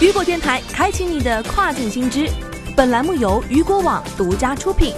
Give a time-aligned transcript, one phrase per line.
[0.00, 2.26] 雨果电台开启你的跨境新知，
[2.74, 4.94] 本栏目由雨果网独家出品。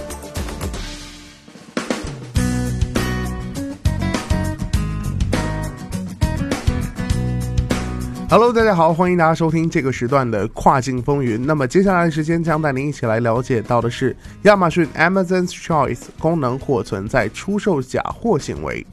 [8.29, 11.45] Hello，大家好，欢迎大家收听这个时段的跨境风云。
[11.45, 18.87] 那么接下来的时间将带您一起来了解到的是亚马逊 Amazon's Choice 功能或存在出售假货行为。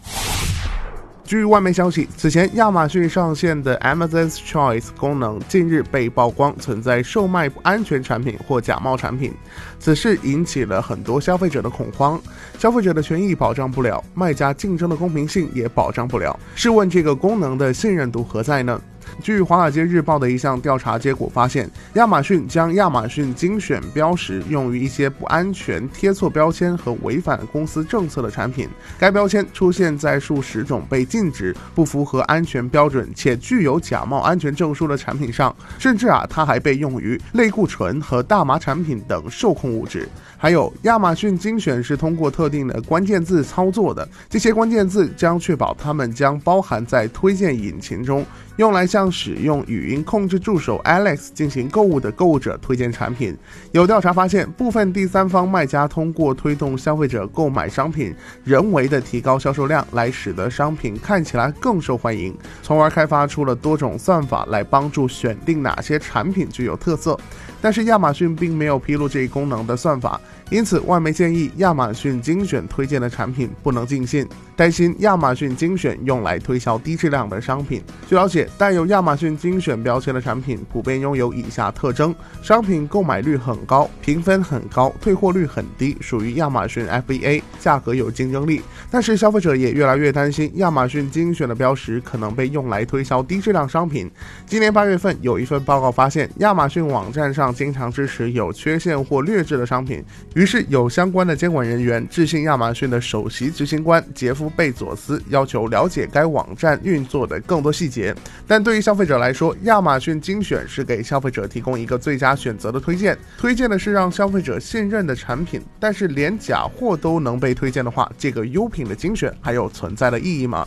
[1.30, 9.32] 据外媒消息，此前亚马逊上线的 Amazon's Choice 功能近日被曝光存在售卖不安全产品或假冒产品，
[9.78, 12.20] 此事引起了很多消费者的恐慌。
[12.58, 16.36] 消费者的权益保障不了，卖家竞争的公平性也保障不了。
[16.56, 18.82] 试问这个功能的信任度何在呢？
[19.22, 28.68] 据《华尔街日报》的一项调查结果发现，亚马逊将亚马逊精选标识用于一些不安全、贴错标签和违反公司政策的产品。
[28.98, 40.08] 该标签出现在数十种被禁止、不符合安全标准且具有假冒安全证书的产品上，甚至啊，它还被用于类固醇和大麻产品等受控物质。
[40.36, 48.24] 还有，亚马逊精选是通过特定的关键字操作的，这些关键字将确保它们将包含在推荐引擎中，
[48.56, 53.36] 用来向使用语音控制助手 Alex 进行购物的购物者推荐产品。
[53.72, 67.18] 有调查发现，部分第三方卖家通过推动消费者购买商品，人为的提高销售量，来使得商品看起来更受欢迎，从而开发出了多种算法来帮助选定哪些产品具有特色。
[67.62, 70.18] 但是亚马逊并没有披露这一功能的算法，
[70.50, 74.26] 因此外媒建议亚马逊精选推荐的产品不能尽信，
[74.60, 77.82] 担心亚马逊精选用来推销低质量的商品。
[78.06, 88.60] 据了解，带有亚马逊精选标签的产品普遍拥有以下特征：商品购买率很高，评分很高，退货率很低，属于亚马逊 FBA，价格有竞争力。
[88.90, 94.10] 但是消费者也越来越担心亚马逊精选的标识可能被用来推销低质量商品。
[94.44, 108.14] 今年八月份有一份报告发现，亚马逊网站上经常支持有缺陷或劣质的商品，于是有相关的监管人员致信亚马逊的首席执行官杰夫贝佐斯，要求了解该网站运作的更多细节。
[108.46, 115.62] 但对于消费者来说，亚马逊精选是给消费者提供一个最佳选择的推荐，推荐的是让消费者信任的产品。
[115.78, 120.66] 但是连假货都能被推荐的话，这个优品的精选还有存在的意义吗？